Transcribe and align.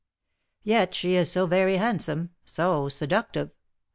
"Yet 0.63 0.95
she 0.95 1.13
is 1.13 1.31
so 1.31 1.45
very 1.45 1.77
handsome, 1.77 2.31
so 2.43 2.89
seductive! 2.89 3.51